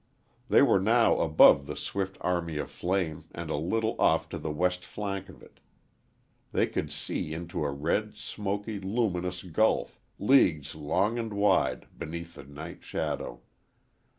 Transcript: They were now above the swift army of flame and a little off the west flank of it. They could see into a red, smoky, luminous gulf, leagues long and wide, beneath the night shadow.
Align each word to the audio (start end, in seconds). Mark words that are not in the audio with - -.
They 0.49 0.63
were 0.63 0.79
now 0.79 1.19
above 1.19 1.67
the 1.67 1.75
swift 1.75 2.17
army 2.21 2.57
of 2.57 2.71
flame 2.71 3.25
and 3.35 3.51
a 3.51 3.55
little 3.55 3.95
off 4.01 4.27
the 4.29 4.49
west 4.51 4.83
flank 4.83 5.29
of 5.29 5.43
it. 5.43 5.59
They 6.51 6.65
could 6.65 6.91
see 6.91 7.35
into 7.35 7.63
a 7.63 7.69
red, 7.69 8.15
smoky, 8.15 8.79
luminous 8.79 9.43
gulf, 9.43 9.99
leagues 10.17 10.73
long 10.73 11.19
and 11.19 11.31
wide, 11.33 11.85
beneath 11.99 12.33
the 12.33 12.43
night 12.45 12.83
shadow. 12.83 13.41